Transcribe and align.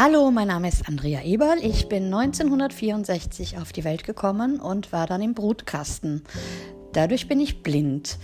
Hallo, 0.00 0.30
mein 0.30 0.46
Name 0.46 0.68
ist 0.68 0.88
Andrea 0.88 1.22
Eberl. 1.22 1.58
Ich 1.60 1.88
bin 1.88 2.04
1964 2.04 3.58
auf 3.58 3.72
die 3.72 3.82
Welt 3.82 4.04
gekommen 4.04 4.60
und 4.60 4.92
war 4.92 5.08
dann 5.08 5.20
im 5.20 5.34
Brutkasten. 5.34 6.22
Dadurch 6.92 7.26
bin 7.26 7.40
ich 7.40 7.64
blind. 7.64 8.18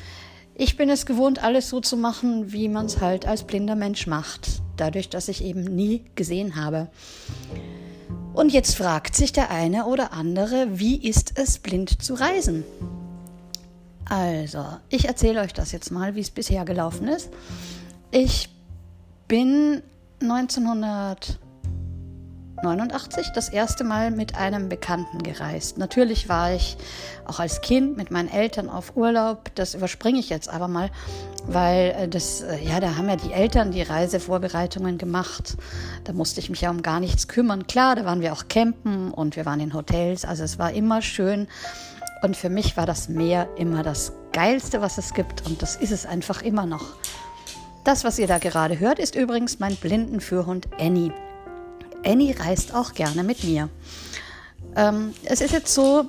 Ich 0.55 0.77
bin 0.77 0.89
es 0.89 1.05
gewohnt, 1.05 1.43
alles 1.43 1.69
so 1.69 1.81
zu 1.81 1.97
machen, 1.97 2.53
wie 2.53 2.69
man 2.69 2.87
es 2.87 3.01
halt 3.01 3.27
als 3.27 3.43
blinder 3.43 3.75
Mensch 3.75 4.07
macht, 4.07 4.63
dadurch, 4.77 5.09
dass 5.09 5.27
ich 5.27 5.43
eben 5.43 5.65
nie 5.65 6.05
gesehen 6.15 6.55
habe. 6.55 6.91
Und 8.35 8.53
jetzt 8.53 8.77
fragt 8.77 9.17
sich 9.17 9.33
der 9.33 9.51
eine 9.51 9.87
oder 9.87 10.13
andere, 10.13 10.79
wie 10.79 10.97
ist 10.97 11.37
es, 11.41 11.59
blind 11.59 12.01
zu 12.01 12.15
reisen? 12.15 12.63
Also, 14.05 14.65
ich 14.91 15.09
erzähle 15.09 15.41
euch 15.41 15.55
das 15.55 15.73
jetzt 15.73 15.91
mal, 15.91 16.15
wie 16.15 16.21
es 16.21 16.31
bisher 16.31 16.65
gelaufen 16.65 17.09
ist. 17.09 17.31
Ich 18.13 18.49
bin 19.27 19.83
1900 20.21 21.41
89 22.65 23.29
das 23.35 23.49
erste 23.49 23.85
Mal 23.85 24.11
mit 24.11 24.35
einem 24.35 24.69
Bekannten 24.69 25.23
gereist. 25.23 25.79
Natürlich 25.79 26.29
war 26.29 26.53
ich 26.53 26.77
auch 27.27 27.39
als 27.39 27.61
Kind 27.61 27.97
mit 27.97 28.11
meinen 28.11 28.29
Eltern 28.29 28.69
auf 28.69 28.97
Urlaub. 28.97 29.55
Das 29.55 29.75
überspringe 29.75 30.19
ich 30.19 30.31
jetzt 30.31 30.49
aber 30.49 30.67
mal, 30.67 30.91
weil 31.47 31.95
äh, 31.97 32.09
das, 32.09 32.41
äh, 32.41 32.59
ja, 32.65 32.81
da 32.81 32.97
haben 32.97 33.09
ja 33.09 33.17
die 33.17 33.33
Eltern 33.33 33.71
die 33.71 33.83
Reisevorbereitungen 33.83 34.99
gemacht. 34.99 35.57
Da 36.05 36.13
musste 36.13 36.41
ich 36.41 36.51
mich 36.51 36.63
ja 36.63 36.71
um 36.71 36.83
gar 36.83 37.01
nichts 37.01 37.29
kümmern. 37.29 37.67
Klar, 37.67 37.97
da 37.97 38.05
waren 38.05 38.21
wir 38.21 38.33
auch 38.33 38.49
campen 38.49 39.13
und 39.13 39.37
wir 39.37 39.47
waren 39.47 39.61
in 39.61 39.75
Hotels. 39.75 40.25
Also 40.25 40.43
es 40.43 40.59
war 40.59 40.73
immer 40.73 41.03
schön. 41.03 41.47
Und 42.23 42.37
für 42.37 42.49
mich 42.49 42.77
war 42.79 42.87
das 42.87 43.11
Meer 43.11 43.49
immer 43.57 43.83
das 43.83 44.13
Geilste, 44.33 44.81
was 44.81 44.97
es 44.97 45.13
gibt. 45.13 45.45
Und 45.45 45.61
das 45.61 45.77
ist 45.77 45.93
es 45.93 46.07
einfach 46.07 46.41
immer 46.41 46.65
noch. 46.65 46.97
Das, 47.85 48.03
was 48.03 48.19
ihr 48.19 48.27
da 48.27 48.39
gerade 48.39 48.79
hört, 48.79 48.99
ist 48.99 49.15
übrigens 49.15 49.61
mein 49.61 49.77
Blindenführhund 49.77 50.69
Annie. 50.81 51.13
Annie 52.05 52.39
reist 52.39 52.75
auch 52.75 52.95
gerne 52.95 53.23
mit 53.23 53.45
mir. 53.45 53.69
Ähm, 54.77 55.15
es 55.25 55.41
ist 55.41 55.53
jetzt 55.53 55.75
so, 55.75 56.09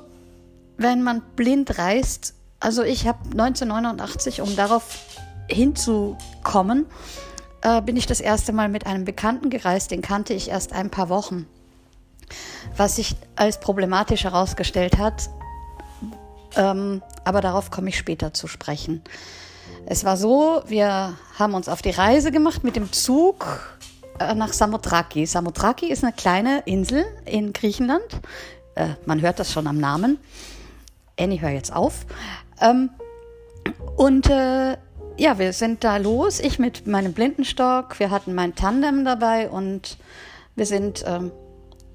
wenn 0.78 1.04
man 1.04 1.22
blind 1.36 1.78
reist, 1.78 2.34
also 2.60 2.84
ich 2.84 3.08
habe 3.08 3.20
1989, 3.32 4.42
um 4.42 4.56
darauf 4.56 4.84
hinzukommen, 5.50 6.86
äh, 7.62 7.82
bin 7.82 7.98
ich 7.98 8.06
das 8.06 8.22
erste 8.22 8.54
Mal 8.54 8.70
mit 8.70 8.86
einem 8.86 9.06
Bekannten 9.06 9.50
gereist, 9.50 9.92
den 9.92 10.02
kannte 10.02 10.34
ich 10.34 10.50
erst 10.50 10.74
ein 10.74 10.90
paar 10.90 11.10
Wochen. 11.10 11.48
Was 12.76 12.96
sich 12.96 13.16
als 13.36 13.60
problematisch 13.60 14.24
herausgestellt 14.24 14.98
hat, 14.98 15.30
ähm, 16.56 17.02
aber 17.24 17.42
darauf 17.42 17.72
komme 17.72 17.90
ich 17.90 17.98
später 17.98 18.34
zu 18.34 18.48
sprechen. 18.48 19.04
Es 19.86 20.04
war 20.04 20.18
so, 20.18 20.64
wir 20.68 21.16
haben 21.38 21.54
uns 21.54 21.70
auf 21.70 21.82
die 21.82 21.92
Reise 21.92 22.32
gemacht 22.32 22.64
mit 22.64 22.76
dem 22.76 22.92
Zug 22.92 23.46
nach 24.20 24.54
Samothraki. 24.54 25.26
Samothraki 25.26 25.88
ist 25.88 26.04
eine 26.04 26.14
kleine 26.14 26.62
Insel 26.66 27.06
in 27.26 27.54
Griechenland. 27.54 28.06
Äh, 28.76 28.90
man 29.06 29.22
hört 29.22 29.40
das 29.40 29.52
schon 29.52 29.68
am 29.68 29.78
Namen. 29.78 30.20
Annie, 31.20 31.42
hör 31.42 31.50
jetzt 31.50 31.74
auf. 31.74 32.06
Ähm, 32.62 32.90
und 33.98 34.30
äh, 34.30 34.78
ja, 35.18 35.40
wir 35.40 35.54
sind 35.54 35.84
da 35.84 35.98
los. 35.98 36.40
Ich 36.40 36.60
mit 36.60 36.88
meinem 36.88 37.14
Blindenstock. 37.14 38.00
Wir 38.00 38.10
hatten 38.10 38.36
mein 38.36 38.56
Tandem 38.56 39.06
dabei 39.06 39.50
und 39.50 39.98
wir 40.56 40.66
sind 40.66 41.04
ähm, 41.08 41.32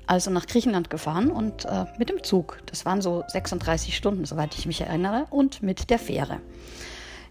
also 0.06 0.30
nach 0.30 0.46
Griechenland 0.46 0.90
gefahren 0.90 1.30
und 1.30 1.66
äh, 1.66 1.84
mit 1.98 2.08
dem 2.08 2.22
Zug. 2.22 2.58
Das 2.66 2.84
waren 2.84 3.00
so 3.00 3.22
36 3.28 3.96
Stunden, 3.96 4.24
soweit 4.24 4.56
ich 4.56 4.66
mich 4.66 4.80
erinnere, 4.80 5.26
und 5.30 5.62
mit 5.62 5.90
der 5.90 5.98
Fähre. 5.98 6.40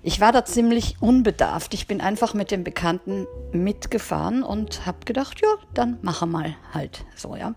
Ich 0.02 0.22
war 0.22 0.32
da 0.32 0.46
ziemlich 0.46 0.96
unbedarft. 1.02 1.74
Ich 1.74 1.86
bin 1.86 2.00
einfach 2.00 2.34
mit 2.34 2.52
dem 2.52 2.64
Bekannten 2.64 3.28
mitgefahren 3.52 4.44
und 4.44 4.86
habe 4.86 5.00
gedacht, 5.06 5.42
ja, 5.42 5.50
dann 5.74 6.00
mache 6.02 6.26
mal 6.26 6.56
halt 6.74 7.04
so, 7.16 7.36
ja. 7.36 7.54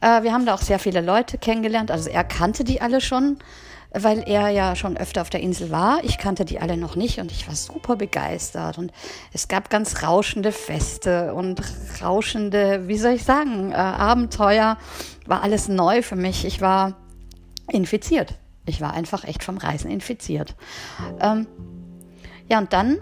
Äh, 0.00 0.22
wir 0.22 0.32
haben 0.32 0.46
da 0.46 0.54
auch 0.54 0.62
sehr 0.62 0.78
viele 0.78 1.02
Leute 1.02 1.36
kennengelernt. 1.36 1.90
Also 1.90 2.08
er 2.08 2.24
kannte 2.24 2.64
die 2.64 2.80
alle 2.80 3.02
schon, 3.02 3.38
weil 3.90 4.26
er 4.26 4.48
ja 4.48 4.74
schon 4.74 4.96
öfter 4.96 5.20
auf 5.20 5.28
der 5.28 5.40
Insel 5.40 5.70
war. 5.70 6.02
Ich 6.02 6.16
kannte 6.16 6.46
die 6.46 6.60
alle 6.60 6.78
noch 6.78 6.96
nicht 6.96 7.18
und 7.18 7.30
ich 7.30 7.46
war 7.46 7.54
super 7.54 7.96
begeistert. 7.96 8.78
Und 8.78 8.90
es 9.34 9.46
gab 9.46 9.68
ganz 9.68 10.02
rauschende 10.02 10.52
Feste 10.52 11.34
und 11.34 11.60
rauschende, 12.00 12.88
wie 12.88 12.96
soll 12.96 13.12
ich 13.12 13.24
sagen, 13.24 13.72
äh, 13.72 13.74
Abenteuer. 13.74 14.78
War 15.26 15.42
alles 15.42 15.68
neu 15.68 16.00
für 16.00 16.16
mich. 16.16 16.46
Ich 16.46 16.62
war 16.62 16.96
infiziert. 17.70 18.34
Ich 18.66 18.80
war 18.80 18.92
einfach 18.92 19.24
echt 19.24 19.44
vom 19.44 19.58
Reisen 19.58 19.90
infiziert. 19.90 20.54
Ähm, 21.20 21.46
ja, 22.48 22.58
und 22.58 22.72
dann 22.72 23.00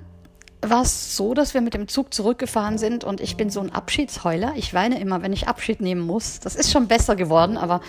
war 0.70 0.82
es 0.82 1.16
so, 1.16 1.34
dass 1.34 1.54
wir 1.54 1.60
mit 1.60 1.74
dem 1.74 1.88
Zug 1.88 2.14
zurückgefahren 2.14 2.78
sind 2.78 3.04
und 3.04 3.20
ich 3.20 3.36
bin 3.36 3.50
so 3.50 3.60
ein 3.60 3.70
Abschiedsheuler. 3.70 4.54
Ich 4.56 4.72
weine 4.74 5.00
immer, 5.00 5.22
wenn 5.22 5.32
ich 5.32 5.48
Abschied 5.48 5.80
nehmen 5.80 6.00
muss. 6.00 6.40
Das 6.40 6.56
ist 6.56 6.70
schon 6.70 6.86
besser 6.86 7.16
geworden, 7.16 7.56
aber 7.56 7.80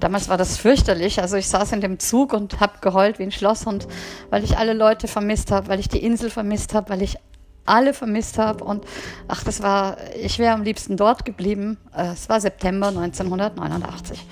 damals 0.00 0.28
war 0.28 0.38
das 0.38 0.56
fürchterlich. 0.56 1.20
Also 1.20 1.36
ich 1.36 1.48
saß 1.48 1.72
in 1.72 1.80
dem 1.80 1.98
Zug 1.98 2.32
und 2.32 2.60
habe 2.60 2.74
geheult 2.80 3.18
wie 3.18 3.24
ein 3.24 3.32
Schlosshund, 3.32 3.86
weil 4.30 4.44
ich 4.44 4.56
alle 4.56 4.72
Leute 4.72 5.08
vermisst 5.08 5.50
habe, 5.50 5.68
weil 5.68 5.80
ich 5.80 5.88
die 5.88 6.02
Insel 6.02 6.30
vermisst 6.30 6.74
habe, 6.74 6.90
weil 6.90 7.02
ich 7.02 7.16
alle 7.64 7.94
vermisst 7.94 8.38
habe 8.38 8.64
und 8.64 8.84
ach, 9.28 9.44
das 9.44 9.62
war, 9.62 9.96
ich 10.16 10.38
wäre 10.38 10.54
am 10.54 10.62
liebsten 10.62 10.96
dort 10.96 11.24
geblieben. 11.24 11.78
Äh, 11.96 12.12
es 12.12 12.28
war 12.28 12.40
September 12.40 12.88
1989. 12.88 14.26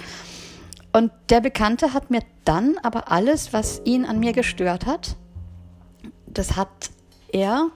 Und 0.93 1.13
der 1.29 1.41
Bekannte 1.41 1.95
hat 1.95 2.11
mir 2.11 2.23
dann 2.45 2.77
aber 2.83 3.11
alles, 3.11 3.53
was 3.53 3.81
ihn 3.85 4.05
an 4.05 4.19
mir 4.19 4.33
gestört 4.33 4.87
hat, 4.87 5.17
das 6.27 6.57
hat 6.57 6.69
er 7.33 7.69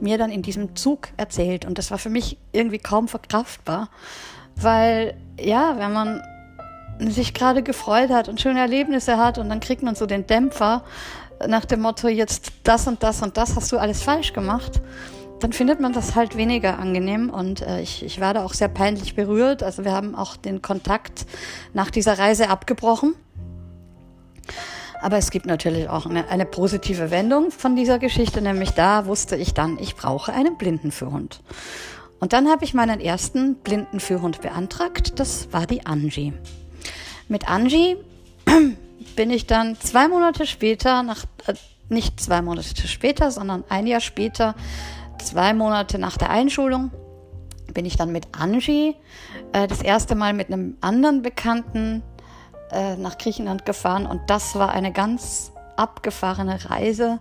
mir 0.00 0.18
dann 0.18 0.30
in 0.30 0.42
diesem 0.42 0.74
Zug 0.76 1.08
erzählt. 1.16 1.64
Und 1.64 1.78
das 1.78 1.90
war 1.90 1.98
für 1.98 2.10
mich 2.10 2.38
irgendwie 2.52 2.78
kaum 2.78 3.08
verkraftbar, 3.08 3.90
weil 4.56 5.14
ja, 5.38 5.78
wenn 5.78 5.92
man 5.92 6.22
sich 6.98 7.34
gerade 7.34 7.62
gefreut 7.62 8.10
hat 8.10 8.28
und 8.28 8.40
schöne 8.40 8.60
Erlebnisse 8.60 9.18
hat 9.18 9.38
und 9.38 9.48
dann 9.48 9.60
kriegt 9.60 9.82
man 9.82 9.94
so 9.94 10.06
den 10.06 10.26
Dämpfer 10.26 10.84
nach 11.46 11.64
dem 11.64 11.80
Motto, 11.80 12.08
jetzt 12.08 12.52
das 12.64 12.88
und 12.88 13.02
das 13.02 13.22
und 13.22 13.36
das 13.36 13.54
hast 13.54 13.70
du 13.70 13.78
alles 13.78 14.02
falsch 14.02 14.32
gemacht 14.32 14.80
dann 15.40 15.52
findet 15.52 15.80
man 15.80 15.92
das 15.92 16.14
halt 16.14 16.36
weniger 16.36 16.78
angenehm 16.78 17.30
und 17.30 17.62
äh, 17.62 17.80
ich, 17.80 18.04
ich 18.04 18.20
war 18.20 18.34
da 18.34 18.44
auch 18.44 18.54
sehr 18.54 18.68
peinlich 18.68 19.14
berührt. 19.14 19.62
Also 19.62 19.84
wir 19.84 19.92
haben 19.92 20.14
auch 20.14 20.36
den 20.36 20.62
Kontakt 20.62 21.26
nach 21.74 21.90
dieser 21.90 22.18
Reise 22.18 22.48
abgebrochen. 22.50 23.14
Aber 25.00 25.16
es 25.16 25.30
gibt 25.30 25.46
natürlich 25.46 25.88
auch 25.88 26.06
eine, 26.06 26.28
eine 26.28 26.44
positive 26.44 27.10
Wendung 27.10 27.52
von 27.52 27.76
dieser 27.76 28.00
Geschichte, 28.00 28.42
nämlich 28.42 28.70
da 28.70 29.06
wusste 29.06 29.36
ich 29.36 29.54
dann, 29.54 29.78
ich 29.78 29.94
brauche 29.94 30.32
einen 30.32 30.56
Blindenführhund. 30.58 31.40
Und 32.18 32.32
dann 32.32 32.48
habe 32.48 32.64
ich 32.64 32.74
meinen 32.74 33.00
ersten 33.00 33.54
Blindenführhund 33.56 34.40
beantragt, 34.40 35.20
das 35.20 35.52
war 35.52 35.66
die 35.66 35.86
Angie. 35.86 36.32
Mit 37.28 37.48
Angie 37.48 37.96
bin 39.16 39.30
ich 39.30 39.46
dann 39.46 39.76
zwei 39.78 40.08
Monate 40.08 40.46
später, 40.46 41.04
nach, 41.04 41.24
äh, 41.46 41.54
nicht 41.88 42.18
zwei 42.18 42.42
Monate 42.42 42.88
später, 42.88 43.30
sondern 43.30 43.62
ein 43.68 43.86
Jahr 43.86 44.00
später 44.00 44.56
zwei 45.28 45.52
Monate 45.52 45.98
nach 45.98 46.16
der 46.16 46.30
Einschulung 46.30 46.90
bin 47.74 47.84
ich 47.84 47.96
dann 47.96 48.12
mit 48.12 48.28
Angie 48.32 48.96
äh, 49.52 49.66
das 49.66 49.82
erste 49.82 50.14
Mal 50.14 50.32
mit 50.32 50.50
einem 50.50 50.78
anderen 50.80 51.20
Bekannten 51.20 52.02
äh, 52.72 52.96
nach 52.96 53.18
Griechenland 53.18 53.66
gefahren 53.66 54.06
und 54.06 54.22
das 54.28 54.54
war 54.54 54.72
eine 54.72 54.90
ganz 54.90 55.52
abgefahrene 55.76 56.70
Reise, 56.70 57.20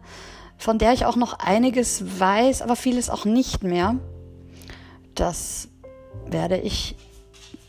von 0.58 0.78
der 0.78 0.94
ich 0.94 1.06
auch 1.06 1.18
noch 1.18 1.40
einiges 1.40 2.20
weiß, 2.20 2.62
aber 2.62 2.78
vieles 2.78 3.10
auch 3.10 3.26
nicht 3.26 3.64
mehr. 3.64 3.96
Das 5.14 5.68
werde 6.26 6.58
ich 6.58 6.96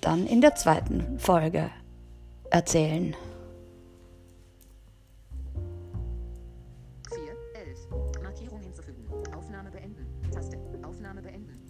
dann 0.00 0.25
in 0.25 0.41
der 0.41 0.55
zweiten 0.55 1.19
Folge 1.19 1.69
erzählen. 2.50 3.16
Aufnahme 9.49 9.70
beenden. 9.70 10.06
Taste. 10.30 10.58
Aufnahme 10.82 11.22
beenden. 11.22 11.68